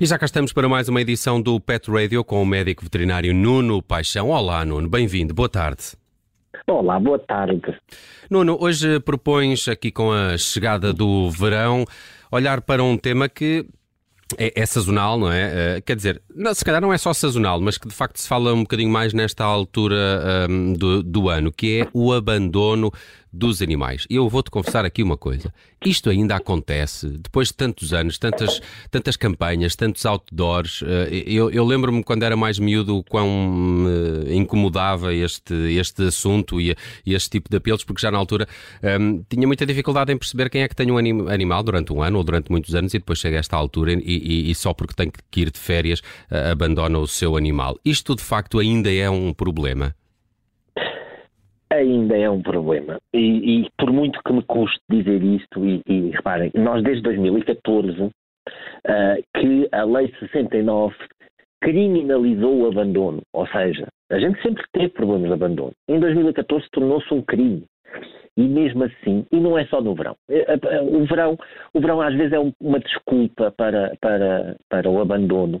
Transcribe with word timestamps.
E 0.00 0.06
já 0.06 0.18
cá 0.18 0.26
estamos 0.26 0.52
para 0.52 0.68
mais 0.68 0.88
uma 0.88 1.00
edição 1.00 1.40
do 1.40 1.58
Pet 1.58 1.90
Radio 1.90 2.22
com 2.22 2.40
o 2.42 2.46
médico 2.46 2.84
veterinário 2.84 3.34
Nuno 3.34 3.82
Paixão. 3.82 4.28
Olá, 4.28 4.64
Nuno, 4.64 4.88
bem-vindo, 4.88 5.34
boa 5.34 5.48
tarde. 5.48 5.94
Olá, 6.68 7.00
boa 7.00 7.18
tarde. 7.18 7.76
Nuno, 8.30 8.56
hoje 8.60 9.00
propões 9.00 9.66
aqui 9.66 9.90
com 9.90 10.12
a 10.12 10.38
chegada 10.38 10.92
do 10.92 11.28
verão 11.30 11.84
olhar 12.30 12.60
para 12.60 12.84
um 12.84 12.96
tema 12.96 13.28
que 13.28 13.66
é, 14.38 14.52
é, 14.54 14.66
sazonal, 14.66 15.18
não 15.18 15.30
é? 15.30 15.78
Uh, 15.78 15.82
quer 15.82 15.96
dizer, 15.96 16.22
não, 16.34 16.54
se 16.54 16.64
calhar 16.64 16.80
não 16.80 16.92
é 16.92 16.98
só 16.98 17.12
sazonal, 17.12 17.60
mas 17.60 17.78
que 17.78 17.88
de 17.88 17.94
facto 17.94 18.18
se 18.18 18.28
fala 18.28 18.52
um 18.54 18.62
bocadinho 18.62 18.90
mais 18.90 19.12
nesta 19.12 19.44
altura 19.44 20.48
um, 20.48 20.72
do, 20.72 21.02
do, 21.02 21.28
ano, 21.28 21.52
que 21.52 21.80
é 21.80 21.88
o 21.92 22.12
abandono 22.12 22.92
dos 23.34 23.60
animais. 23.60 24.06
E 24.08 24.14
eu 24.14 24.28
vou-te 24.28 24.50
confessar 24.50 24.84
aqui 24.84 25.02
uma 25.02 25.16
coisa. 25.16 25.52
Isto 25.84 26.08
ainda 26.08 26.36
acontece, 26.36 27.08
depois 27.08 27.48
de 27.48 27.54
tantos 27.54 27.92
anos, 27.92 28.16
tantas, 28.16 28.60
tantas 28.90 29.16
campanhas, 29.16 29.74
tantos 29.74 30.06
outdoors. 30.06 30.82
Eh, 30.86 31.24
eu, 31.26 31.50
eu 31.50 31.64
lembro-me 31.64 32.02
quando 32.04 32.22
era 32.22 32.36
mais 32.36 32.58
miúdo 32.58 33.02
quão 33.04 33.28
me 33.28 34.34
incomodava 34.36 35.12
este, 35.12 35.52
este 35.76 36.04
assunto 36.04 36.60
e, 36.60 36.76
este 37.04 37.30
tipo 37.30 37.50
de 37.50 37.56
apelos, 37.56 37.84
porque 37.84 38.00
já 38.00 38.10
na 38.10 38.18
altura 38.18 38.46
um, 39.00 39.22
tinha 39.28 39.46
muita 39.46 39.66
dificuldade 39.66 40.12
em 40.12 40.16
perceber 40.16 40.48
quem 40.48 40.62
é 40.62 40.68
que 40.68 40.76
tem 40.76 40.90
um 40.90 40.96
anim, 40.96 41.28
animal 41.28 41.62
durante 41.62 41.92
um 41.92 42.02
ano 42.02 42.18
ou 42.18 42.24
durante 42.24 42.50
muitos 42.50 42.74
anos 42.74 42.94
e 42.94 42.98
depois 42.98 43.18
chega 43.18 43.36
a 43.36 43.40
esta 43.40 43.56
altura 43.56 43.92
e, 43.92 43.98
e, 44.04 44.50
e 44.50 44.54
só 44.54 44.72
porque 44.72 44.94
tem 44.94 45.10
que 45.30 45.40
ir 45.40 45.50
de 45.50 45.58
férias 45.58 46.00
uh, 46.30 46.52
abandona 46.52 46.98
o 46.98 47.06
seu 47.06 47.36
animal. 47.36 47.78
Isto 47.84 48.14
de 48.14 48.22
facto 48.22 48.58
ainda 48.58 48.92
é 48.92 49.10
um 49.10 49.32
problema 49.32 49.94
ainda 51.74 52.16
é 52.16 52.28
um 52.28 52.42
problema. 52.42 52.98
E, 53.12 53.62
e, 53.62 53.70
por 53.78 53.92
muito 53.92 54.20
que 54.24 54.32
me 54.32 54.42
custe 54.42 54.80
dizer 54.90 55.22
isto, 55.22 55.64
e, 55.64 55.80
e 55.86 56.10
reparem, 56.10 56.50
nós 56.54 56.82
desde 56.82 57.02
2014 57.02 58.00
uh, 58.00 58.10
ah, 58.86 59.16
que 59.36 59.68
a 59.72 59.84
Lei 59.84 60.12
69 60.18 60.94
criminalizou 61.60 62.62
o 62.62 62.66
abandono, 62.68 63.22
ou 63.32 63.46
seja, 63.46 63.86
a 64.10 64.18
gente 64.18 64.40
sempre 64.42 64.62
teve 64.72 64.90
problemas 64.90 65.28
de 65.28 65.32
abandono. 65.32 65.72
Em 65.88 65.98
2014 65.98 66.66
tornou-se 66.70 67.12
um 67.12 67.22
crime 67.22 67.64
e 68.36 68.42
mesmo 68.42 68.84
assim, 68.84 69.24
e 69.30 69.38
não 69.38 69.56
é 69.56 69.64
só 69.66 69.80
no 69.80 69.94
verão. 69.94 70.16
É, 70.28 70.54
é, 70.54 70.58
é, 70.62 70.82
o 70.82 71.04
verão, 71.06 71.38
o 71.72 71.80
verão 71.80 72.00
às 72.00 72.14
vezes 72.14 72.32
é 72.32 72.52
uma 72.60 72.80
desculpa 72.80 73.52
para, 73.52 73.96
para, 74.00 74.56
para 74.68 74.90
o 74.90 75.00
abandono. 75.00 75.60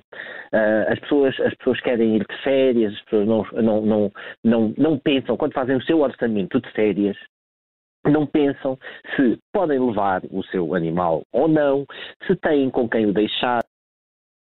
Ah, 0.52 0.86
as 0.88 0.98
pessoas, 1.00 1.38
as 1.40 1.54
pessoas 1.54 1.80
querem 1.80 2.16
ir 2.16 2.26
de 2.28 2.42
férias, 2.42 2.92
as 2.92 3.00
pessoas 3.02 3.28
não, 3.28 3.62
não, 3.62 3.80
não, 3.82 4.12
não, 4.42 4.74
não 4.76 4.98
pensam, 4.98 5.36
quando 5.36 5.52
fazem 5.52 5.76
o 5.76 5.82
seu 5.82 6.00
orçamento 6.00 6.60
de 6.60 6.70
férias, 6.72 7.16
não 8.06 8.26
pensam 8.26 8.78
se 9.16 9.38
podem 9.52 9.78
levar 9.78 10.22
o 10.30 10.42
seu 10.44 10.74
animal 10.74 11.22
ou 11.32 11.48
não, 11.48 11.86
se 12.26 12.36
têm 12.36 12.68
com 12.70 12.88
quem 12.88 13.06
o 13.06 13.12
deixar, 13.12 13.62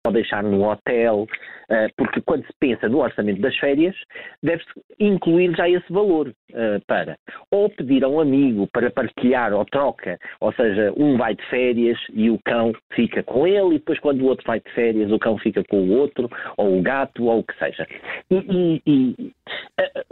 ou 0.06 0.12
deixar 0.12 0.42
num 0.42 0.64
hotel, 0.64 1.26
eh, 1.68 1.88
porque 1.96 2.20
quando 2.20 2.46
se 2.46 2.52
pensa 2.58 2.88
no 2.88 2.98
orçamento 2.98 3.40
das 3.40 3.56
férias, 3.56 3.94
deve-se 4.42 4.70
incluir 5.00 5.54
já 5.56 5.68
esse 5.68 5.92
valor 5.92 6.32
eh, 6.52 6.80
para 6.86 7.18
ou 7.50 7.68
pedir 7.68 8.04
a 8.04 8.08
um 8.08 8.20
amigo 8.20 8.68
para 8.72 8.90
partilhar 8.90 9.52
ou 9.52 9.64
troca, 9.64 10.18
ou 10.40 10.52
seja, 10.52 10.92
um 10.96 11.16
vai 11.16 11.34
de 11.34 11.44
férias 11.46 11.98
e 12.12 12.30
o 12.30 12.38
cão 12.44 12.72
fica 12.94 13.22
com 13.22 13.46
ele, 13.46 13.74
e 13.74 13.78
depois 13.78 13.98
quando 13.98 14.22
o 14.22 14.26
outro 14.26 14.46
vai 14.46 14.60
de 14.60 14.70
férias, 14.72 15.10
o 15.10 15.18
cão 15.18 15.36
fica 15.38 15.62
com 15.64 15.78
o 15.78 15.98
outro, 15.98 16.30
ou 16.56 16.78
o 16.78 16.82
gato, 16.82 17.24
ou 17.24 17.40
o 17.40 17.44
que 17.44 17.58
seja. 17.58 17.86
E, 18.30 18.36
e, 18.36 18.82
e 18.86 19.32
eh, 19.78 20.04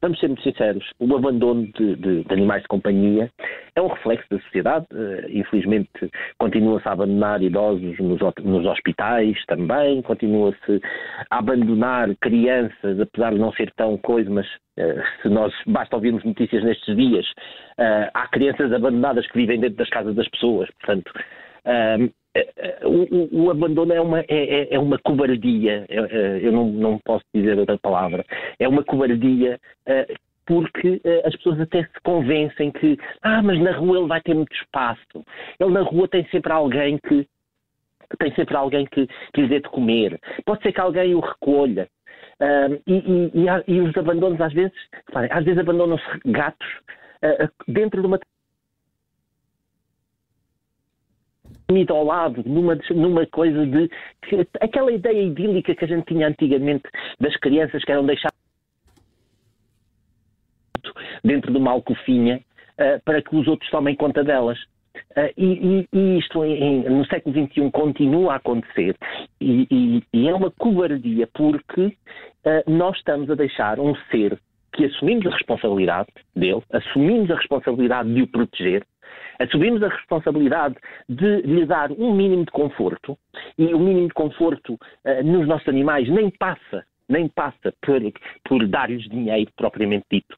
vamos 0.00 0.18
ser 0.18 0.28
muito 0.28 0.42
sinceros, 0.42 0.84
o 0.98 1.16
abandono 1.16 1.66
de, 1.66 1.96
de, 1.96 2.24
de, 2.24 2.32
animais 2.32 2.62
de 2.62 2.68
companhia 2.68 3.30
é 3.74 3.80
um 3.80 3.88
reflexo 3.88 4.26
da 4.30 4.38
sociedade. 4.40 4.86
Uh, 4.92 5.26
infelizmente, 5.30 5.90
continua-se 6.38 6.86
a 6.88 6.92
abandonar 6.92 7.42
idosos 7.42 7.98
nos, 7.98 8.20
nos 8.44 8.66
hospitais 8.66 9.36
também, 9.46 10.02
continua-se 10.02 10.80
a 11.30 11.38
abandonar 11.38 12.14
crianças, 12.20 13.00
apesar 13.00 13.32
de 13.32 13.38
não 13.38 13.52
ser 13.52 13.72
tão 13.76 13.96
coisa, 13.98 14.30
mas 14.30 14.46
uh, 14.46 15.02
se 15.22 15.28
nós 15.28 15.52
basta 15.66 15.96
ouvirmos 15.96 16.24
notícias 16.24 16.62
nestes 16.62 16.94
dias, 16.96 17.26
uh, 17.78 18.10
há 18.12 18.28
crianças 18.28 18.72
abandonadas 18.72 19.26
que 19.28 19.38
vivem 19.38 19.60
dentro 19.60 19.76
das 19.76 19.88
casas 19.88 20.14
das 20.14 20.28
pessoas, 20.28 20.68
portanto. 20.80 21.12
O, 22.82 23.44
o, 23.44 23.50
abandono 23.50 23.92
é 23.92 24.00
uma, 24.00 24.20
é, 24.20 24.24
é, 24.28 24.74
é 24.74 24.78
uma 24.78 24.98
cobardia, 24.98 25.84
eu 26.40 26.50
não, 26.50 26.66
não 26.66 26.98
posso 27.04 27.24
dizer 27.32 27.58
outra 27.58 27.76
palavra, 27.78 28.24
é 28.58 28.66
uma 28.66 28.82
cobardia 28.82 29.60
porque 30.46 31.00
uh, 31.04 31.26
as 31.26 31.34
pessoas 31.36 31.60
até 31.60 31.82
se 31.84 32.00
convencem 32.02 32.70
que, 32.72 32.98
ah, 33.22 33.42
mas 33.42 33.60
na 33.60 33.72
rua 33.72 33.98
ele 33.98 34.08
vai 34.08 34.20
ter 34.20 34.34
muito 34.34 34.54
espaço. 34.54 35.24
Ele 35.58 35.70
na 35.70 35.82
rua 35.82 36.08
tem 36.08 36.26
sempre 36.28 36.52
alguém 36.52 36.98
que 36.98 37.26
tem 38.18 38.34
sempre 38.34 38.56
alguém 38.56 38.84
que, 38.86 39.06
que 39.32 39.40
lhe 39.40 39.48
dê 39.48 39.60
de 39.60 39.68
comer. 39.70 40.20
Pode 40.44 40.62
ser 40.62 40.72
que 40.72 40.80
alguém 40.80 41.14
o 41.14 41.20
recolha. 41.20 41.88
Uh, 42.40 42.74
e, 42.86 42.94
e, 42.94 43.30
e, 43.34 43.74
e, 43.74 43.80
os 43.80 43.96
abandonos, 43.96 44.40
às 44.40 44.52
vezes, 44.52 44.72
às 45.30 45.44
vezes 45.44 45.58
abandonam-se 45.58 46.04
gatos 46.26 46.68
uh, 47.22 47.48
dentro 47.68 48.00
de 48.00 48.06
uma 48.06 48.18
ao 51.88 52.04
lado, 52.04 52.42
numa, 52.44 52.78
numa 52.90 53.26
coisa 53.26 53.64
de. 53.66 53.88
Que, 54.22 54.46
aquela 54.60 54.92
ideia 54.92 55.22
idílica 55.22 55.74
que 55.74 55.84
a 55.84 55.88
gente 55.88 56.04
tinha 56.06 56.28
antigamente 56.28 56.84
das 57.18 57.34
crianças 57.36 57.82
que 57.82 57.92
eram 57.92 58.04
deixadas 58.04 58.41
dentro 61.24 61.52
de 61.52 61.58
uma 61.58 61.70
alcofinha 61.70 62.40
uh, 62.78 63.02
para 63.04 63.22
que 63.22 63.34
os 63.34 63.46
outros 63.46 63.70
tomem 63.70 63.94
conta 63.94 64.22
delas. 64.24 64.58
Uh, 65.16 65.32
e, 65.36 65.88
e, 65.92 66.18
isto 66.18 66.44
em, 66.44 66.82
no 66.82 67.04
século 67.06 67.34
XXI 67.34 67.70
continua 67.70 68.34
a 68.34 68.36
acontecer 68.36 68.94
e, 69.40 70.02
e 70.12 70.28
é 70.28 70.34
uma 70.34 70.50
cobardia 70.50 71.26
porque 71.32 71.86
uh, 71.86 72.70
nós 72.70 72.96
estamos 72.98 73.30
a 73.30 73.34
deixar 73.34 73.80
um 73.80 73.94
ser 74.10 74.38
que 74.74 74.84
assumimos 74.84 75.26
a 75.26 75.30
responsabilidade 75.30 76.08
dele, 76.36 76.62
assumimos 76.70 77.30
a 77.30 77.36
responsabilidade 77.36 78.12
de 78.12 78.22
o 78.22 78.26
proteger, 78.26 78.86
assumimos 79.38 79.82
a 79.82 79.88
responsabilidade 79.88 80.76
de 81.08 81.40
lhe 81.42 81.64
dar 81.64 81.90
um 81.92 82.14
mínimo 82.14 82.44
de 82.44 82.50
conforto 82.50 83.18
e 83.56 83.72
o 83.72 83.78
mínimo 83.78 84.08
de 84.08 84.14
conforto 84.14 84.74
uh, 84.74 85.24
nos 85.24 85.46
nossos 85.46 85.68
animais 85.68 86.06
nem 86.08 86.30
passa 86.30 86.84
nem 87.08 87.28
passa 87.28 87.74
por, 87.82 88.00
por 88.44 88.66
dar-lhes 88.66 89.08
dinheiro 89.08 89.50
propriamente 89.56 90.06
dito. 90.10 90.36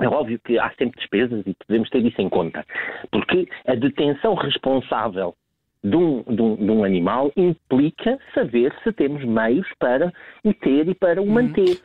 É 0.00 0.08
óbvio 0.08 0.40
que 0.44 0.58
há 0.58 0.70
sempre 0.78 0.98
despesas 0.98 1.46
e 1.46 1.54
podemos 1.66 1.90
ter 1.90 2.04
isso 2.04 2.20
em 2.20 2.28
conta, 2.28 2.64
porque 3.10 3.46
a 3.66 3.74
detenção 3.74 4.34
responsável 4.34 5.34
de 5.82 5.96
um, 5.96 6.22
de, 6.22 6.42
um, 6.42 6.56
de 6.56 6.70
um, 6.70 6.84
animal 6.84 7.32
implica 7.36 8.18
saber 8.34 8.74
se 8.84 8.92
temos 8.92 9.24
meios 9.24 9.66
para 9.78 10.12
o 10.44 10.52
ter 10.52 10.88
e 10.88 10.94
para 10.94 11.22
o 11.22 11.24
uhum. 11.24 11.32
manter. 11.32 11.80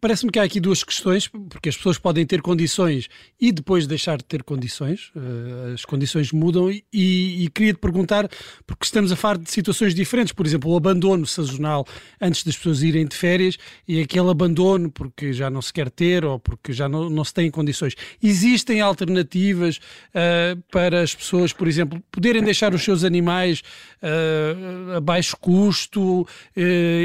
Parece-me 0.00 0.30
que 0.30 0.38
há 0.38 0.42
aqui 0.42 0.60
duas 0.60 0.84
questões, 0.84 1.26
porque 1.26 1.70
as 1.70 1.76
pessoas 1.76 1.98
podem 1.98 2.26
ter 2.26 2.42
condições 2.42 3.08
e 3.40 3.50
depois 3.50 3.86
deixar 3.86 4.18
de 4.18 4.24
ter 4.24 4.42
condições, 4.42 5.10
uh, 5.16 5.72
as 5.72 5.84
condições 5.84 6.30
mudam, 6.30 6.70
e, 6.70 6.82
e 6.92 7.48
queria 7.50 7.72
te 7.72 7.78
perguntar, 7.78 8.28
porque 8.66 8.84
estamos 8.84 9.10
a 9.10 9.16
falar 9.16 9.38
de 9.38 9.50
situações 9.50 9.94
diferentes, 9.94 10.32
por 10.32 10.44
exemplo, 10.44 10.70
o 10.70 10.76
abandono 10.76 11.26
sazonal 11.26 11.86
antes 12.20 12.44
das 12.44 12.56
pessoas 12.56 12.82
irem 12.82 13.06
de 13.06 13.16
férias 13.16 13.56
e 13.86 14.02
aquele 14.02 14.28
abandono 14.28 14.90
porque 14.90 15.32
já 15.32 15.48
não 15.48 15.62
se 15.62 15.72
quer 15.72 15.90
ter 15.90 16.24
ou 16.24 16.38
porque 16.38 16.72
já 16.72 16.88
não, 16.88 17.08
não 17.08 17.24
se 17.24 17.32
tem 17.32 17.50
condições. 17.50 17.94
Existem 18.22 18.80
alternativas 18.80 19.78
uh, 19.78 20.60
para 20.70 21.00
as 21.00 21.14
pessoas, 21.14 21.52
por 21.52 21.66
exemplo, 21.66 22.02
poderem 22.18 22.42
deixar 22.42 22.74
os 22.74 22.82
seus 22.82 23.04
animais 23.04 23.62
uh, 24.02 24.96
a 24.96 25.00
baixo 25.00 25.36
custo? 25.36 26.22
Uh, 26.22 26.60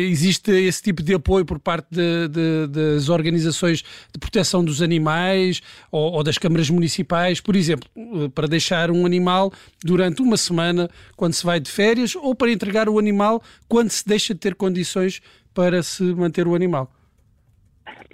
existe 0.09 0.49
esse 0.51 0.81
tipo 0.81 1.03
de 1.03 1.13
apoio 1.13 1.45
por 1.45 1.59
parte 1.59 1.87
de, 1.91 2.27
de, 2.29 2.67
das 2.67 3.09
organizações 3.09 3.83
de 4.11 4.19
proteção 4.19 4.65
dos 4.65 4.81
animais 4.81 5.61
ou, 5.91 6.13
ou 6.13 6.23
das 6.23 6.39
câmaras 6.39 6.67
municipais, 6.71 7.39
por 7.39 7.55
exemplo, 7.55 7.87
uh, 7.95 8.27
para 8.31 8.47
deixar 8.47 8.89
um 8.89 9.05
animal 9.05 9.53
durante 9.83 10.23
uma 10.23 10.35
semana 10.35 10.89
quando 11.15 11.33
se 11.33 11.45
vai 11.45 11.59
de 11.59 11.69
férias 11.69 12.15
ou 12.15 12.33
para 12.33 12.51
entregar 12.51 12.89
o 12.89 12.97
animal 12.97 13.43
quando 13.69 13.91
se 13.91 14.07
deixa 14.07 14.33
de 14.33 14.39
ter 14.39 14.55
condições 14.55 15.21
para 15.53 15.83
se 15.83 16.03
manter 16.15 16.47
o 16.47 16.55
animal? 16.55 16.89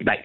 Bem, 0.03 0.21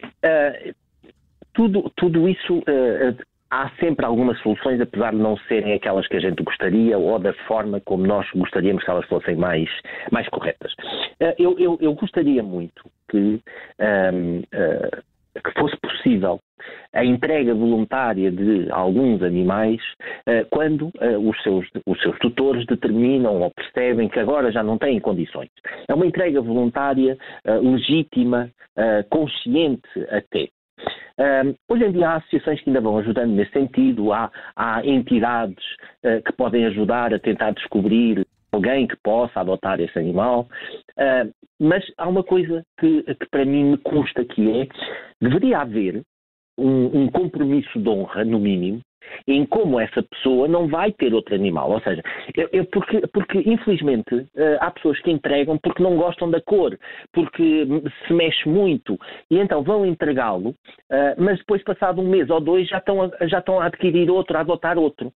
tudo, 1.52 1.88
tudo 1.96 2.28
isso 2.28 2.58
uh, 2.58 3.16
há 3.54 3.70
sempre 3.78 4.04
algumas 4.04 4.38
soluções, 4.40 4.80
apesar 4.80 5.12
de 5.12 5.18
não 5.18 5.36
serem 5.48 5.74
aquelas 5.74 6.08
que 6.08 6.16
a 6.16 6.20
gente 6.20 6.42
gostaria 6.42 6.98
ou 6.98 7.18
da 7.20 7.32
forma 7.46 7.80
como 7.84 8.04
nós 8.04 8.28
gostaríamos 8.34 8.82
que 8.82 8.90
elas 8.90 9.06
fossem 9.06 9.36
mais, 9.36 9.68
mais 10.10 10.28
corretas. 10.28 10.72
Eh, 11.20 11.36
eu, 11.38 11.56
eu, 11.58 11.78
eu 11.80 11.94
gostaria 11.94 12.42
muito 12.42 12.84
que 13.08 13.16
um, 13.18 13.40
ehm, 13.78 14.38
uh, 14.40 14.44
eh, 14.52 15.40
que 15.40 15.60
fosse 15.60 15.76
possível 15.76 16.40
a 16.92 17.04
entrega 17.04 17.54
voluntária 17.54 18.30
de 18.30 18.70
alguns 18.70 19.22
animais 19.22 19.80
uh, 20.26 20.46
quando 20.50 20.90
os, 21.20 21.42
seus, 21.42 21.66
os 21.86 22.00
seus 22.00 22.18
tutores 22.18 22.64
determinam 22.66 23.40
ou 23.40 23.50
percebem 23.50 24.08
que 24.08 24.18
agora 24.18 24.50
já 24.50 24.62
não 24.62 24.78
têm 24.78 24.98
condições. 25.00 25.50
É 25.88 25.94
uma 25.94 26.06
entrega 26.06 26.40
voluntária, 26.40 27.18
legítima, 27.44 28.48
consciente 29.10 29.88
até. 30.08 30.48
Hoje 31.68 31.84
em 31.84 31.92
dia 31.92 32.08
há 32.08 32.16
associações 32.16 32.60
que 32.60 32.70
ainda 32.70 32.80
vão 32.80 32.98
ajudando 32.98 33.32
nesse 33.32 33.52
sentido, 33.52 34.12
há, 34.12 34.30
há 34.56 34.84
entidades 34.84 35.64
que 36.02 36.32
podem 36.36 36.66
ajudar 36.66 37.14
a 37.14 37.18
tentar 37.18 37.52
descobrir 37.52 38.26
alguém 38.54 38.86
que 38.86 38.96
possa 39.02 39.40
adotar 39.40 39.80
esse 39.80 39.98
animal. 39.98 40.48
Uh, 40.96 41.32
mas 41.60 41.84
há 41.98 42.08
uma 42.08 42.22
coisa 42.22 42.64
que, 42.78 43.02
que, 43.02 43.26
para 43.30 43.44
mim 43.44 43.64
me 43.64 43.78
consta 43.78 44.24
que 44.24 44.60
é, 44.60 44.68
deveria 45.20 45.58
haver 45.58 46.02
um, 46.58 47.02
um, 47.02 47.08
compromisso 47.08 47.80
de 47.80 47.88
honra, 47.88 48.24
no 48.24 48.38
mínimo, 48.38 48.80
em 49.26 49.44
como 49.46 49.80
essa 49.80 50.02
pessoa 50.02 50.48
não 50.48 50.68
vai 50.68 50.92
ter 50.92 51.14
outro 51.14 51.34
animal. 51.34 51.70
Ou 51.70 51.80
seja, 51.80 52.02
eu, 52.36 52.48
eu, 52.52 52.64
porque, 52.66 53.00
porque, 53.08 53.38
infelizmente 53.38 54.14
uh, 54.14 54.28
há 54.60 54.70
pessoas 54.70 54.98
que 55.00 55.10
entregam 55.10 55.58
porque 55.58 55.82
não 55.82 55.96
gostam 55.96 56.30
da 56.30 56.40
cor, 56.40 56.78
porque 57.12 57.66
se 58.06 58.12
mexe 58.12 58.48
muito 58.48 58.98
e 59.30 59.38
então 59.38 59.62
vão 59.62 59.86
entregá-lo, 59.86 60.50
uh, 60.50 61.14
mas 61.18 61.38
depois, 61.38 61.62
passado 61.62 62.00
um 62.00 62.08
mês 62.08 62.30
ou 62.30 62.40
dois, 62.40 62.68
já 62.68 62.78
estão, 62.78 63.10
já 63.22 63.38
estão 63.38 63.60
a 63.60 63.66
adquirir 63.66 64.10
outro, 64.10 64.36
a 64.36 64.40
adotar 64.40 64.78
outro. 64.78 65.12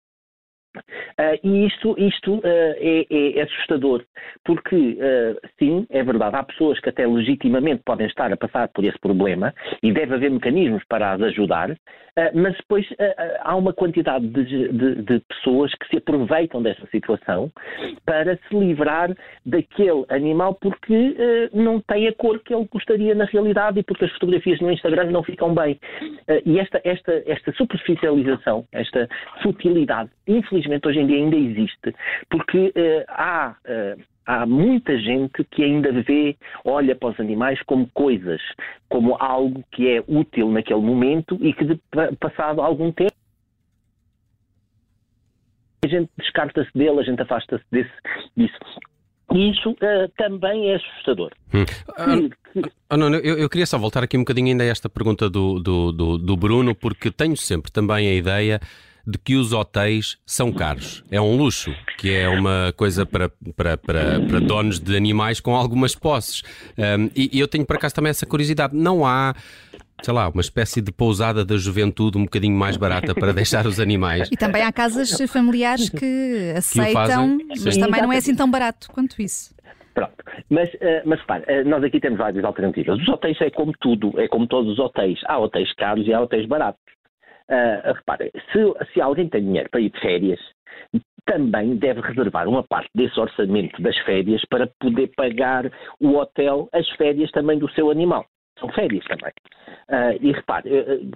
Uh, 0.79 1.39
e 1.43 1.67
isto, 1.67 1.95
isto 1.99 2.35
uh, 2.37 2.43
é, 2.45 3.07
é, 3.11 3.43
assustador, 3.43 4.05
porque, 4.45 4.77
uh, 4.77 5.49
sim, 5.59 5.87
é 5.91 6.03
verdade, 6.03 6.37
há 6.37 6.43
pessoas 6.43 6.79
que 6.81 6.89
até 6.89 7.07
legitimamente 7.07 7.83
podem 7.85 8.07
estar 8.07 8.33
a 8.33 8.37
passar 8.37 8.69
por 8.69 8.85
esse 8.85 8.99
problema 8.99 9.55
e 9.83 9.93
deve 9.93 10.15
haver 10.15 10.31
mecanismos 10.31 10.83
para 10.89 11.13
as 11.13 11.23
ajudar, 11.23 11.77
mas 12.35 12.57
depois 12.57 12.85
há 13.43 13.55
uma 13.55 13.73
quantidade 13.73 14.27
de, 14.27 14.73
de, 14.73 14.95
de, 15.03 15.21
pessoas 15.21 15.73
que 15.75 15.87
se 15.89 15.99
aproveitam 15.99 16.61
dessa 16.61 16.85
situação 16.87 17.49
para 18.05 18.37
se 18.37 18.57
livrar 18.57 19.15
daquele 19.47 20.05
animal 20.09 20.55
porque 20.55 21.17
não 21.53 21.81
tem 21.81 22.09
a 22.09 22.13
cor 22.13 22.41
que 22.41 22.53
ele 22.53 22.67
gostaria 22.73 23.15
na 23.15 23.25
realidade 23.27 23.79
e 23.79 23.83
porque 23.85 24.05
as 24.05 24.13
fotografias 24.13 24.61
no 24.61 24.73
Instagram 24.73 25.13
não 25.13 25.23
ficam 25.23 25.55
bem. 25.55 25.79
e 26.45 26.59
esta, 26.59 26.81
esta, 26.83 27.23
esta 27.25 27.53
superficialização, 27.53 28.67
esta 28.73 29.09
futilidade, 29.43 30.11
infelizmente, 30.27 30.68
infelizmente 30.69 30.87
hoje 30.87 31.01
em 31.01 31.07
dia 31.07 31.17
ainda 31.17 31.37
existe, 31.37 31.95
porque 32.29 32.69
uh, 32.69 33.05
há. 33.09 33.57
Uh, 33.65 34.03
há 34.29 34.45
muita 34.45 34.95
gente 34.99 35.43
que 35.45 35.65
ainda 35.65 35.91
vê, 36.03 36.37
olha 36.63 36.95
para 36.95 37.09
os 37.09 37.19
animais 37.19 37.59
como 37.63 37.89
coisas, 37.95 38.43
como 38.87 39.17
algo 39.19 39.65
que 39.73 39.89
é 39.89 40.05
útil 40.07 40.51
naquele 40.51 40.83
momento 40.83 41.39
e 41.41 41.55
que, 41.55 41.65
de, 41.65 41.81
passado 42.21 42.61
algum 42.61 42.93
tempo, 42.93 43.15
a 45.83 45.89
gente 45.89 46.11
descarta-se 46.19 46.71
dele, 46.75 47.01
a 47.01 47.03
gente 47.03 47.23
afasta-se 47.23 47.65
desse, 47.73 47.91
disso. 48.37 48.59
E 49.33 49.51
isso 49.51 49.71
uh, 49.71 50.13
também 50.19 50.73
é 50.73 50.75
assustador. 50.75 51.31
Hum. 51.55 51.65
Ah, 52.91 52.97
não, 52.99 53.09
eu, 53.15 53.39
eu, 53.39 53.49
queria 53.49 53.67
só 53.67 53.79
voltar 53.79 54.03
aqui 54.03 54.19
um 54.19 54.21
bocadinho 54.21 54.49
ainda 54.49 54.65
a 54.65 54.67
esta 54.67 54.91
pergunta 54.91 55.31
do, 55.31 55.59
do, 55.59 55.91
do, 55.91 56.19
do 56.19 56.37
Bruno, 56.37 56.75
porque 56.75 57.11
tenho 57.11 57.37
sempre 57.37 57.73
também 57.73 58.09
a 58.09 58.15
ideia 58.15 58.61
de 59.09 59.17
que 59.17 59.37
os 59.37 59.55
hotéis 59.55 60.19
são 60.27 60.53
caros. 60.53 61.03
É 61.11 61.19
um 61.19 61.35
luxo, 61.35 61.75
que 61.97 62.15
é 62.15 62.29
uma 62.29 62.75
coisa 62.77 63.07
para, 63.07 63.31
para, 63.57 63.79
para, 63.79 64.21
para 64.21 64.39
donos 64.39 64.79
de 64.79 64.95
animais 64.95 65.41
com 65.41 65.57
algumas 65.57 65.95
posses. 65.95 66.43
Um, 66.77 67.09
e, 67.17 67.31
e 67.33 67.41
eu 67.41 67.49
tenho 67.49 67.65
para 67.65 67.79
cá 67.79 67.89
também 67.91 68.11
essa 68.11 68.27
curiosidade. 68.27 68.77
Não 68.77 69.07
há 69.07 69.35
sei 70.03 70.15
lá, 70.15 70.29
uma 70.29 70.43
espécie 70.43 70.81
de 70.81 70.93
pousada 70.93 71.45
da 71.45 71.57
juventude 71.57 72.19
um 72.19 72.25
bocadinho 72.25 72.55
mais 72.55 72.77
barata 72.77 73.15
para 73.15 73.33
deixar 73.33 73.67
os 73.67 73.81
animais. 73.81 74.29
E 74.31 74.37
também 74.37 74.63
há 74.63 74.71
casas 74.71 75.11
familiares 75.29 75.89
que 75.89 76.53
aceitam, 76.55 77.39
que 77.39 77.65
mas 77.65 77.77
também 77.79 78.03
não 78.03 78.13
é 78.13 78.19
assim 78.19 78.37
tão 78.37 78.49
barato 78.49 78.89
quanto 78.93 79.21
isso. 79.21 79.57
Pronto. 79.95 80.15
Mas, 80.49 80.69
uh, 80.75 81.03
mas 81.05 81.19
repare, 81.19 81.43
uh, 81.43 81.69
nós 81.69 81.83
aqui 81.83 81.99
temos 81.99 82.19
várias 82.19 82.45
alternativas. 82.45 83.01
Os 83.01 83.09
hotéis 83.09 83.41
é 83.41 83.51
como 83.51 83.73
tudo, 83.81 84.13
é 84.21 84.29
como 84.29 84.47
todos 84.47 84.75
os 84.75 84.79
hotéis. 84.79 85.19
Há 85.27 85.39
hotéis 85.39 85.73
caros 85.75 86.07
e 86.07 86.13
há 86.13 86.21
hotéis 86.21 86.47
baratos. 86.47 86.81
Uh, 87.51 87.93
repare, 87.95 88.31
se, 88.53 88.93
se 88.93 89.01
alguém 89.01 89.29
tem 89.29 89.43
dinheiro 89.43 89.71
para 89.71 89.81
ir 89.81 89.91
de 89.91 90.01
férias, 90.01 90.41
também 91.25 91.77
deve 91.77 92.01
reservar 92.01 92.49
uma 92.49 92.63
parte 92.63 92.91
desse 92.95 93.19
orçamento 93.19 93.81
das 93.83 93.97
férias 93.99 94.43
para 94.49 94.67
poder 94.81 95.11
pagar 95.17 95.71
o 96.01 96.17
hotel, 96.17 96.69
as 96.73 96.89
férias 96.91 97.31
também 97.31 97.59
do 97.59 97.71
seu 97.71 97.91
animal. 97.91 98.27
São 98.59 98.69
férias 98.73 99.05
também. 99.05 99.33
Uh, 99.89 100.19
e 100.21 100.33
repare, 100.33 100.71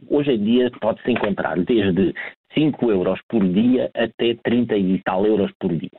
hoje 0.09 0.33
em 0.33 0.45
dia 0.45 0.71
pode-se 0.81 1.11
encontrar 1.11 1.59
desde 1.59 2.15
5 2.55 2.91
euros 2.91 3.21
por 3.29 3.47
dia 3.47 3.91
até 3.95 4.35
30 4.43 4.77
e 4.77 5.03
tal 5.05 5.27
euros 5.27 5.51
por 5.59 5.75
dia. 5.75 5.91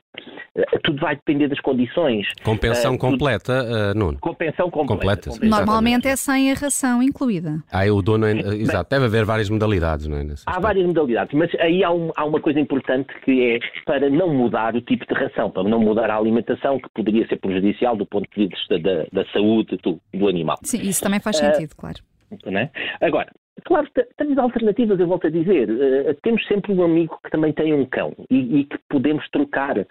Uh, 0.56 0.80
tudo 0.84 1.00
vai 1.00 1.16
depender 1.16 1.48
das 1.48 1.60
condições. 1.60 2.28
Compensão 2.44 2.96
uh, 2.96 2.98
completa, 2.98 3.64
uh, 3.64 3.98
Nuno? 3.98 4.20
Compensão 4.20 4.70
completa. 4.70 5.30
completa 5.32 5.46
Normalmente 5.46 6.08
é 6.08 6.16
sem 6.16 6.52
a 6.52 6.54
ração 6.54 7.02
incluída. 7.02 7.64
Ah, 7.72 7.86
o 7.92 8.02
dono, 8.02 8.26
é, 8.26 8.32
exato, 8.32 8.90
deve 8.90 9.06
haver 9.06 9.26
várias 9.26 9.50
modalidades, 9.50 10.08
não 10.08 10.18
é? 10.18 10.24
Há 10.46 10.60
várias 10.60 10.86
modalidades, 10.86 11.34
mas 11.34 11.50
aí 11.60 11.84
há, 11.84 11.92
um, 11.92 12.12
há, 12.16 12.26
uma 12.26 12.40
coisa 12.40 12.60
importante 12.60 13.08
que 13.26 13.56
é 13.56 13.60
para 13.86 14.10
não 14.10 14.34
mudar 14.34 14.76
o 14.76 14.82
tipo 14.82 15.06
de 15.06 15.14
ração, 15.14 15.50
para 15.50 15.64
não 15.64 15.80
mudar 15.80 16.10
a 16.10 16.18
alimentação, 16.18 16.80
que 16.80 16.90
poderia 16.94 17.28
ser 17.28 17.38
prejudicial 17.38 17.96
do 17.96 18.06
ponto 18.06 18.28
de 18.36 18.48
vista 18.48 18.80
da, 18.80 19.06
da 19.12 19.26
saúde 19.32 19.78
do, 19.84 20.00
do 20.14 20.28
animal. 20.28 20.58
Sim, 20.64 20.82
isso 20.82 21.02
também 21.02 21.20
faz 21.20 21.38
sentido, 21.38 21.76
claro. 21.76 21.98
É? 22.46 22.70
Agora, 23.06 23.30
Claro, 23.66 23.88
temos 24.18 24.38
alternativas, 24.38 25.00
eu 25.00 25.08
volto 25.08 25.28
a 25.28 25.30
dizer. 25.30 25.70
Uh, 25.70 26.14
temos 26.22 26.46
sempre 26.48 26.74
um 26.74 26.84
amigo 26.84 27.18
que 27.24 27.30
também 27.30 27.54
tem 27.54 27.74
um 27.74 27.86
cão 27.86 28.14
e, 28.30 28.60
e 28.60 28.66
que 28.66 28.78
podemos 28.90 29.28
trocar 29.30 29.78
uh, 29.78 29.86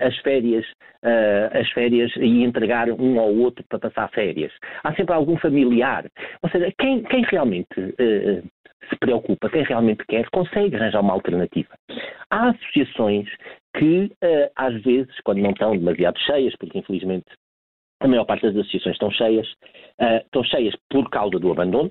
as 0.00 0.16
férias 0.18 0.64
uh, 1.04 1.58
as 1.58 1.70
férias 1.70 2.14
e 2.16 2.42
entregar 2.42 2.90
um 2.90 3.18
ao 3.20 3.32
outro 3.34 3.64
para 3.68 3.78
passar 3.78 4.10
férias. 4.10 4.52
Há 4.82 4.94
sempre 4.94 5.14
algum 5.14 5.38
familiar. 5.38 6.06
Ou 6.42 6.50
seja, 6.50 6.72
quem, 6.78 7.02
quem 7.04 7.22
realmente 7.22 7.74
se 8.88 8.96
preocupa, 8.98 9.48
quem 9.48 9.62
realmente 9.62 10.04
quer, 10.06 10.28
consegue 10.30 10.76
arranjar 10.76 11.00
uma 11.00 11.14
alternativa. 11.14 11.70
Há 12.30 12.50
associações 12.50 13.28
que, 13.76 14.10
às 14.56 14.82
vezes, 14.82 15.14
quando 15.24 15.38
não 15.38 15.50
estão 15.50 15.76
demasiado 15.76 16.18
cheias, 16.20 16.54
porque 16.58 16.78
infelizmente 16.78 17.26
a 18.00 18.08
maior 18.08 18.24
parte 18.24 18.42
das 18.42 18.56
associações 18.56 18.94
estão 18.94 19.10
cheias, 19.10 19.46
estão 20.24 20.44
cheias 20.44 20.74
por 20.90 21.08
causa 21.08 21.38
do 21.38 21.50
abandono, 21.50 21.90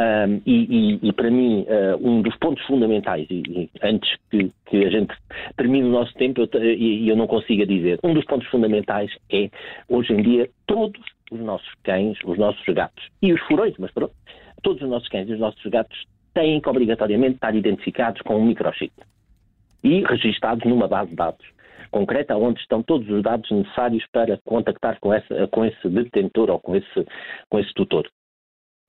um, 0.00 0.40
e, 0.46 0.98
e, 1.02 1.08
e, 1.08 1.12
para 1.12 1.30
mim, 1.30 1.66
uh, 1.68 2.08
um 2.08 2.22
dos 2.22 2.34
pontos 2.36 2.64
fundamentais, 2.64 3.26
e, 3.28 3.42
e 3.46 3.70
antes 3.82 4.10
que, 4.30 4.50
que, 4.64 4.84
a 4.86 4.90
gente 4.90 5.14
termine 5.56 5.86
o 5.86 5.92
nosso 5.92 6.14
tempo 6.14 6.40
e 6.40 7.08
eu, 7.08 7.12
eu 7.12 7.16
não 7.16 7.26
consiga 7.26 7.66
dizer, 7.66 7.98
um 8.02 8.14
dos 8.14 8.24
pontos 8.24 8.48
fundamentais 8.48 9.10
é, 9.30 9.50
hoje 9.88 10.14
em 10.14 10.22
dia, 10.22 10.48
todos 10.66 11.02
os 11.30 11.40
nossos 11.40 11.70
cães, 11.84 12.16
os 12.24 12.38
nossos 12.38 12.64
gatos 12.74 13.04
e 13.20 13.30
os 13.30 13.40
furões, 13.42 13.74
mas 13.78 13.90
pronto, 13.90 14.14
todos 14.62 14.80
os 14.80 14.88
nossos 14.88 15.08
cães 15.08 15.28
e 15.28 15.34
os 15.34 15.40
nossos 15.40 15.62
gatos 15.70 16.06
têm 16.32 16.60
que 16.60 16.68
obrigatoriamente 16.68 17.34
estar 17.34 17.54
identificados 17.54 18.22
com 18.22 18.36
um 18.36 18.46
microchip 18.46 18.92
e 19.84 20.02
registados 20.02 20.64
numa 20.64 20.88
base 20.88 21.10
de 21.10 21.16
dados 21.16 21.46
concreta, 21.90 22.36
onde 22.36 22.60
estão 22.60 22.82
todos 22.82 23.08
os 23.10 23.22
dados 23.22 23.50
necessários 23.50 24.06
para 24.12 24.38
contactar 24.44 24.98
com, 25.00 25.12
essa, 25.12 25.46
com 25.48 25.64
esse 25.64 25.88
detentor 25.88 26.48
ou 26.48 26.60
com 26.60 26.76
esse, 26.76 27.06
com 27.48 27.58
esse 27.58 27.74
tutor. 27.74 28.08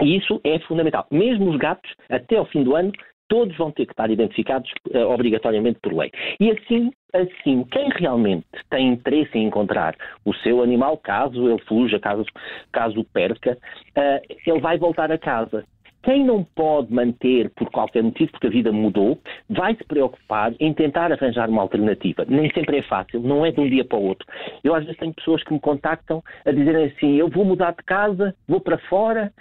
E 0.01 0.17
isso 0.17 0.41
é 0.43 0.59
fundamental. 0.59 1.05
Mesmo 1.11 1.49
os 1.49 1.57
gatos, 1.57 1.91
até 2.09 2.37
ao 2.37 2.45
fim 2.45 2.63
do 2.63 2.75
ano, 2.75 2.91
todos 3.31 3.55
vão 3.55 3.71
ter 3.71 3.85
que 3.85 3.93
estar 3.93 4.11
identificados 4.11 4.69
uh, 4.93 5.07
obrigatoriamente 5.09 5.79
por 5.81 5.93
lei. 5.93 6.11
E 6.37 6.51
assim, 6.51 6.91
assim, 7.13 7.63
quem 7.71 7.87
realmente 7.95 8.45
tem 8.69 8.89
interesse 8.89 9.37
em 9.37 9.45
encontrar 9.45 9.95
o 10.25 10.33
seu 10.33 10.61
animal, 10.61 10.97
caso 10.97 11.49
ele 11.49 11.61
fuja, 11.61 11.97
caso, 11.97 12.25
caso 12.73 12.99
o 12.99 13.05
perca, 13.05 13.57
uh, 13.97 14.35
ele 14.45 14.59
vai 14.59 14.77
voltar 14.77 15.09
a 15.11 15.17
casa. 15.17 15.63
Quem 16.03 16.25
não 16.25 16.43
pode 16.43 16.91
manter 16.91 17.49
por 17.51 17.69
qualquer 17.69 18.01
motivo, 18.01 18.31
porque 18.31 18.47
a 18.47 18.49
vida 18.49 18.71
mudou, 18.71 19.19
vai 19.49 19.75
se 19.75 19.83
preocupar 19.83 20.53
em 20.59 20.73
tentar 20.73 21.11
arranjar 21.11 21.47
uma 21.49 21.61
alternativa. 21.61 22.25
Nem 22.27 22.51
sempre 22.51 22.77
é 22.77 22.81
fácil, 22.81 23.19
não 23.19 23.45
é 23.45 23.51
de 23.51 23.59
um 23.59 23.69
dia 23.69 23.85
para 23.85 23.99
o 23.99 24.03
outro. 24.03 24.27
Eu 24.63 24.73
às 24.73 24.83
vezes 24.83 24.99
tenho 24.99 25.13
pessoas 25.13 25.43
que 25.43 25.53
me 25.53 25.59
contactam 25.59 26.23
a 26.45 26.51
dizerem 26.51 26.85
assim: 26.85 27.15
eu 27.17 27.29
vou 27.29 27.45
mudar 27.45 27.71
de 27.71 27.83
casa, 27.83 28.35
vou 28.47 28.59
para 28.59 28.79
fora, 28.89 29.31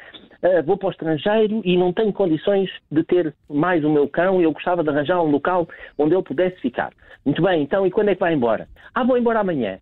uh, 0.43 0.63
vou 0.65 0.77
para 0.77 0.89
o 0.89 0.91
estrangeiro 0.91 1.63
e 1.65 1.79
não 1.79 1.93
tenho 1.93 2.13
condições 2.13 2.71
de 2.91 3.03
ter 3.05 3.35
mais 3.49 3.83
o 3.83 3.91
meu 3.91 4.07
cão 4.07 4.41
e 4.41 4.45
eu 4.45 4.53
gostava 4.53 4.83
de 4.83 4.91
arranjar 4.91 5.23
um 5.23 5.31
local 5.31 5.67
onde 5.99 6.15
ele 6.15 6.23
pudesse 6.23 6.61
ficar. 6.61 6.93
Muito 7.25 7.43
bem, 7.43 7.63
então 7.63 7.87
e 7.87 7.91
quando 7.91 8.11
é 8.11 8.15
que 8.15 8.21
vai 8.21 8.35
embora? 8.35 8.69
Ah, 8.95 9.05
vou 9.05 9.17
embora 9.17 9.41
amanhã. 9.41 9.79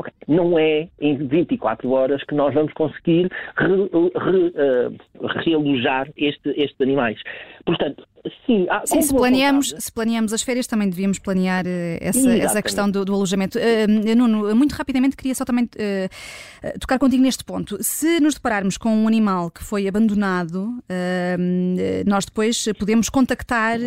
Okay. 0.00 0.12
Não 0.28 0.58
é 0.58 0.88
em 0.98 1.14
24 1.28 1.90
horas 1.90 2.24
que 2.24 2.34
nós 2.34 2.54
vamos 2.54 2.72
conseguir 2.72 3.30
re, 3.58 3.66
re, 3.66 4.46
uh, 4.48 5.26
realojar 5.44 6.08
este, 6.16 6.48
estes 6.56 6.80
animais. 6.80 7.20
Portanto, 7.66 8.06
sim, 8.46 8.66
há, 8.68 8.82
sim 8.84 9.00
se, 9.02 9.14
planeamos, 9.14 9.74
se 9.78 9.92
planeamos 9.92 10.32
as 10.32 10.42
férias, 10.42 10.66
também 10.66 10.88
devíamos 10.88 11.18
planear 11.18 11.64
uh, 11.64 11.98
essa, 12.00 12.30
essa, 12.36 12.62
questão 12.62 12.90
do, 12.90 13.04
do 13.04 13.14
alojamento. 13.14 13.58
Uh, 13.58 14.16
Nuno, 14.16 14.54
muito 14.54 14.72
rapidamente 14.72 15.16
queria 15.16 15.34
só 15.34 15.44
também 15.44 15.64
uh, 15.64 16.78
tocar 16.78 16.98
contigo 16.98 17.22
neste 17.22 17.44
ponto. 17.44 17.82
Se 17.82 18.20
nos 18.20 18.34
depararmos 18.34 18.76
com 18.76 18.94
um 18.94 19.08
animal 19.08 19.50
que 19.50 19.62
foi 19.62 19.88
abandonado, 19.88 20.82
nós 22.06 22.24
depois 22.24 22.66
podemos 22.78 23.08
contactar 23.08 23.78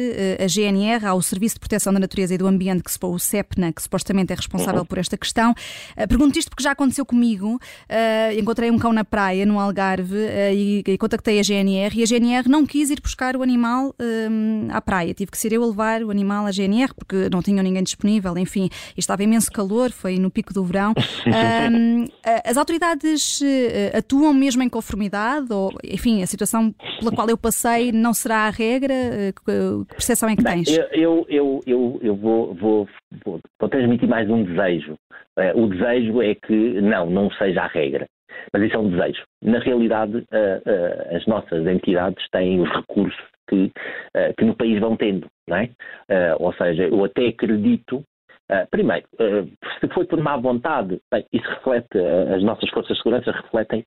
a 0.43 0.47
GNR, 0.47 1.05
ao 1.05 1.21
Serviço 1.21 1.55
de 1.55 1.59
Proteção 1.59 1.93
da 1.93 1.99
Natureza 1.99 2.33
e 2.33 2.37
do 2.37 2.47
Ambiente, 2.47 2.83
que 2.83 2.91
se, 2.91 2.97
o 3.01 3.19
CEPNA, 3.19 3.71
que 3.71 3.81
supostamente 3.81 4.31
é 4.31 4.35
responsável 4.35 4.81
uhum. 4.81 4.85
por 4.85 4.97
esta 4.97 5.17
questão. 5.17 5.53
Pergunto 6.07 6.39
isto 6.39 6.49
porque 6.49 6.63
já 6.63 6.71
aconteceu 6.71 7.05
comigo. 7.05 7.59
encontrei 8.37 8.71
um 8.71 8.79
cão 8.79 8.93
na 8.93 9.03
praia, 9.03 9.45
no 9.45 9.59
Algarve, 9.59 10.15
e, 10.53 10.83
e 10.87 10.97
contactei 10.97 11.39
a 11.39 11.43
GNR 11.43 11.95
e 11.95 12.03
a 12.03 12.05
GNR 12.05 12.49
não 12.49 12.65
quis 12.65 12.89
ir 12.89 13.01
buscar 13.01 13.35
o 13.35 13.43
animal 13.43 13.93
um, 14.30 14.68
à 14.72 14.82
praia. 14.82 15.13
Tive 15.13 15.32
que 15.32 15.38
ser 15.38 15.53
eu 15.53 15.63
a 15.63 15.68
levar 15.68 16.03
o 16.03 16.12
animal 16.12 16.46
à 16.46 16.51
GNR 16.51 16.94
porque 16.94 17.30
não 17.32 17.42
tinham 17.42 17.63
ninguém 17.63 17.84
disponível. 17.84 18.38
Enfim, 18.38 18.70
estava 18.98 19.24
imenso 19.24 19.51
calor, 19.51 19.92
foi 19.92 20.18
no 20.18 20.30
pico 20.32 20.53
do 20.53 20.63
verão. 20.63 20.94
Um, 21.34 22.06
as 22.46 22.58
autoridades 22.58 23.42
uh, 23.42 23.98
atuam 23.98 24.34
mesmo 24.34 24.62
em 24.62 24.70
conformidade? 24.70 25.51
Ou, 25.51 25.72
enfim, 25.84 26.22
a 26.22 26.27
situação 26.27 26.74
pela 27.00 27.12
qual 27.12 27.27
eu 27.30 27.38
passei 27.38 27.92
não 27.92 28.13
será 28.13 28.48
a 28.48 28.50
regra? 28.50 28.94
Uh, 28.94 29.86
que 29.86 29.96
percepção 29.96 30.30
é 30.30 30.36
que 30.36 30.44
tens? 30.44 30.68
Eu, 30.92 31.25
eu, 31.27 31.60
eu, 31.65 32.00
eu 32.01 32.15
vou, 32.15 32.53
vou, 32.53 32.88
vou, 33.25 33.39
vou 33.60 33.70
transmitir 33.70 34.08
mais 34.08 34.30
um 34.30 34.44
desejo. 34.44 34.94
Uh, 35.38 35.63
o 35.63 35.68
desejo 35.68 36.22
é 36.22 36.36
que 36.36 36.82
não, 36.82 37.10
não 37.10 37.32
seja 37.32 37.62
a 37.62 37.68
regra. 37.68 38.08
Mas 38.51 38.63
isso 38.63 38.75
é 38.75 38.80
um 38.80 38.89
desejo. 38.89 39.24
Na 39.42 39.60
realidade, 39.60 40.18
uh, 40.18 40.22
uh, 40.22 41.15
as 41.15 41.25
nossas 41.25 41.65
entidades 41.65 42.24
têm 42.32 42.62
os 42.62 42.70
recursos 42.70 43.32
que, 43.50 43.65
uh, 43.65 44.33
que 44.38 44.45
no 44.45 44.55
país 44.55 44.79
vão 44.79 44.95
tendo, 44.95 45.27
não 45.47 45.57
é? 45.57 45.69
ou 46.39 46.53
seja, 46.53 46.83
eu 46.88 47.03
até 47.03 47.27
acredito 47.27 48.03
Uh, 48.51 48.67
primeiro, 48.69 49.07
uh, 49.15 49.50
se 49.79 49.88
foi 49.93 50.05
por 50.05 50.21
má 50.21 50.35
vontade, 50.35 51.00
bem, 51.12 51.25
isso 51.31 51.47
reflete, 51.47 51.97
uh, 51.97 52.35
as 52.35 52.43
nossas 52.43 52.69
forças 52.71 52.97
de 52.97 53.01
segurança 53.01 53.31
refletem 53.31 53.85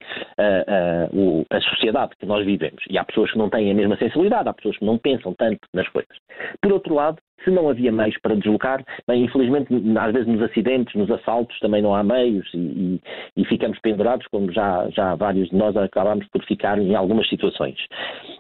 o, 1.12 1.44
a 1.50 1.60
sociedade 1.60 2.16
que 2.18 2.24
nós 2.24 2.44
vivemos. 2.44 2.82
E 2.88 2.96
há 2.96 3.04
pessoas 3.04 3.30
que 3.30 3.38
não 3.38 3.50
têm 3.50 3.70
a 3.70 3.74
mesma 3.74 3.96
sensibilidade, 3.96 4.48
há 4.48 4.54
pessoas 4.54 4.78
que 4.78 4.84
não 4.84 4.98
pensam 4.98 5.34
tanto 5.34 5.60
nas 5.74 5.88
coisas. 5.88 6.16
Por 6.62 6.72
outro 6.72 6.94
lado, 6.94 7.18
se 7.46 7.50
não 7.52 7.68
havia 7.68 7.92
meios 7.92 8.16
para 8.20 8.34
deslocar, 8.34 8.84
bem, 9.06 9.24
infelizmente, 9.24 9.72
às 9.98 10.12
vezes 10.12 10.26
nos 10.26 10.42
acidentes, 10.42 10.94
nos 10.96 11.10
assaltos, 11.10 11.56
também 11.60 11.80
não 11.80 11.94
há 11.94 12.02
meios 12.02 12.46
e, 12.52 12.58
e, 12.58 13.00
e 13.36 13.44
ficamos 13.44 13.78
pendurados, 13.78 14.26
como 14.26 14.52
já, 14.52 14.88
já 14.90 15.14
vários 15.14 15.48
de 15.50 15.56
nós 15.56 15.76
acabámos 15.76 16.26
por 16.28 16.44
ficar 16.44 16.78
em 16.78 16.94
algumas 16.96 17.28
situações. 17.28 17.78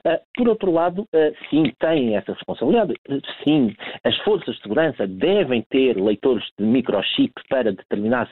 Uh, 0.04 0.18
por 0.36 0.48
outro 0.48 0.72
lado, 0.72 1.02
uh, 1.02 1.36
sim, 1.48 1.72
têm 1.78 2.16
essa 2.16 2.32
responsabilidade. 2.32 2.94
Uh, 3.08 3.20
sim, 3.44 3.74
as 4.02 4.16
forças 4.18 4.56
de 4.56 4.62
segurança 4.62 5.06
devem 5.06 5.62
ter 5.70 5.96
leitores 5.96 6.44
de 6.58 6.64
microchip 6.64 7.32
para 7.48 7.72
determinar 7.72 8.28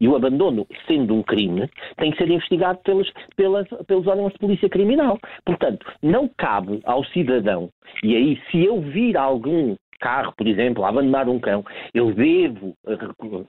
E 0.00 0.06
o 0.06 0.14
abandono, 0.14 0.66
sendo 0.86 1.14
um 1.14 1.22
crime, 1.22 1.68
tem 1.96 2.12
que 2.12 2.18
ser 2.18 2.30
investigado 2.30 2.78
pelos, 2.84 3.10
pelas, 3.36 3.66
pelos 3.86 4.06
órgãos 4.06 4.32
de 4.32 4.38
polícia 4.38 4.68
criminal. 4.68 5.18
Portanto, 5.44 5.84
não 6.02 6.28
cabe 6.36 6.80
ao 6.84 7.04
cidadão, 7.06 7.68
e 8.02 8.14
aí 8.14 8.40
se 8.50 8.64
eu 8.64 8.80
vir 8.80 9.16
algum 9.16 9.74
carro, 9.98 10.32
por 10.36 10.46
exemplo, 10.46 10.84
a 10.84 10.88
abandonar 10.88 11.28
um 11.28 11.38
cão, 11.38 11.64
eu 11.92 12.12
devo 12.12 12.74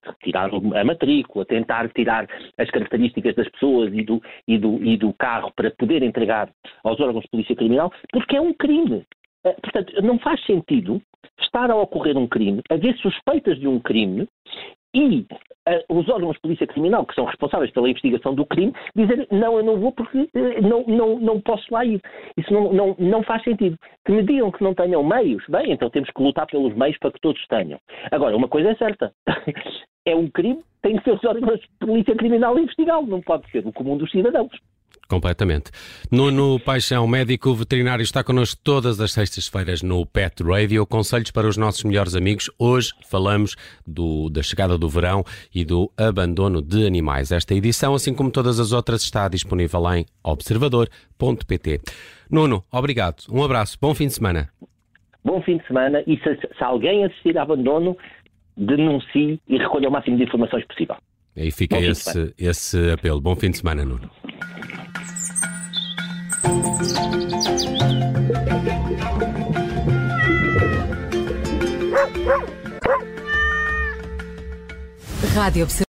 retirar 0.03 0.49
a 0.49 0.83
matrícula, 0.83 1.45
tentar 1.45 1.89
tirar 1.89 2.27
as 2.57 2.69
características 2.69 3.35
das 3.35 3.49
pessoas 3.49 3.93
e 3.93 4.03
do, 4.03 4.21
e 4.47 4.57
do, 4.57 4.83
e 4.83 4.97
do 4.97 5.13
carro 5.13 5.51
para 5.55 5.71
poder 5.71 6.03
entregar 6.03 6.49
aos 6.83 6.99
órgãos 6.99 7.23
de 7.23 7.29
polícia 7.29 7.55
criminal, 7.55 7.91
porque 8.11 8.35
é 8.35 8.41
um 8.41 8.53
crime. 8.53 9.05
Eh, 9.45 9.55
portanto, 9.61 10.01
não 10.01 10.19
faz 10.19 10.43
sentido 10.45 11.01
estar 11.39 11.71
a 11.71 11.75
ocorrer 11.75 12.17
um 12.17 12.27
crime, 12.27 12.61
haver 12.69 12.95
suspeitas 12.97 13.59
de 13.59 13.67
um 13.67 13.79
crime 13.79 14.27
e 14.93 15.19
uh, 15.21 15.97
os 15.97 16.09
órgãos 16.09 16.35
de 16.35 16.41
polícia 16.41 16.67
criminal, 16.67 17.05
que 17.05 17.15
são 17.15 17.25
responsáveis 17.25 17.71
pela 17.71 17.89
investigação 17.89 18.33
do 18.33 18.45
crime, 18.45 18.73
dizer 18.95 19.27
não, 19.31 19.57
eu 19.57 19.63
não 19.63 19.79
vou 19.79 19.91
porque 19.91 20.17
uh, 20.19 20.61
não, 20.61 20.83
não, 20.87 21.19
não 21.19 21.41
posso 21.41 21.65
lá 21.71 21.85
ir. 21.85 22.01
Isso 22.37 22.51
não, 22.53 22.73
não, 22.73 22.95
não 22.97 23.23
faz 23.23 23.43
sentido. 23.43 23.77
Que 24.05 24.11
me 24.11 24.23
digam 24.23 24.51
que 24.51 24.63
não 24.63 24.73
tenham 24.73 25.03
meios, 25.03 25.43
bem, 25.49 25.71
então 25.71 25.89
temos 25.89 26.09
que 26.09 26.21
lutar 26.21 26.47
pelos 26.47 26.75
meios 26.75 26.97
para 26.97 27.11
que 27.11 27.21
todos 27.21 27.45
tenham. 27.47 27.79
Agora, 28.11 28.35
uma 28.35 28.47
coisa 28.47 28.69
é 28.71 28.75
certa. 28.75 29.11
é 30.05 30.15
um 30.15 30.29
crime, 30.29 30.61
tem 30.81 30.97
que 30.97 31.03
ser 31.03 31.11
os 31.11 31.23
órgãos 31.23 31.59
de 31.59 31.67
polícia 31.79 32.15
criminal 32.15 32.55
a 32.55 32.61
investigá-lo, 32.61 33.07
não 33.07 33.21
pode 33.21 33.49
ser 33.51 33.65
o 33.65 33.73
comum 33.73 33.97
dos 33.97 34.09
cidadãos. 34.11 34.51
Completamente. 35.09 35.71
Nuno 36.11 36.59
Paixão, 36.59 37.07
médico 37.07 37.55
veterinário, 37.55 38.03
está 38.03 38.23
connosco 38.23 38.61
todas 38.63 39.01
as 39.01 39.11
sextas-feiras 39.11 39.81
no 39.81 40.05
Pet 40.05 40.43
Radio. 40.43 40.85
Conselhos 40.85 41.31
para 41.31 41.47
os 41.47 41.57
nossos 41.57 41.83
melhores 41.83 42.15
amigos. 42.15 42.51
Hoje 42.59 42.91
falamos 43.09 43.55
do, 43.87 44.29
da 44.29 44.43
chegada 44.43 44.77
do 44.77 44.87
verão 44.87 45.23
e 45.53 45.65
do 45.65 45.91
abandono 45.97 46.61
de 46.61 46.85
animais. 46.85 47.31
Esta 47.31 47.55
edição, 47.55 47.95
assim 47.95 48.13
como 48.13 48.29
todas 48.29 48.59
as 48.59 48.71
outras, 48.71 49.01
está 49.01 49.27
disponível 49.27 49.81
em 49.91 50.05
observador.pt. 50.23 51.81
Nuno, 52.29 52.63
obrigado. 52.71 53.23
Um 53.31 53.43
abraço. 53.43 53.79
Bom 53.81 53.95
fim 53.95 54.05
de 54.05 54.13
semana. 54.13 54.49
Bom 55.25 55.41
fim 55.41 55.57
de 55.57 55.65
semana 55.65 56.03
e 56.05 56.17
se, 56.17 56.35
se 56.35 56.63
alguém 56.63 57.03
assistir 57.03 57.35
a 57.35 57.41
abandono, 57.41 57.97
denuncie 58.55 59.41
e 59.47 59.57
recolha 59.57 59.89
o 59.89 59.91
máximo 59.91 60.17
de 60.17 60.23
informações 60.25 60.65
possível. 60.65 60.97
Aí 61.35 61.49
fica 61.49 61.79
esse, 61.79 62.31
esse 62.37 62.91
apelo. 62.91 63.19
Bom 63.19 63.35
fim 63.35 63.49
de 63.49 63.57
semana, 63.57 63.83
Nuno. 63.83 64.09
Rádio 75.49 75.65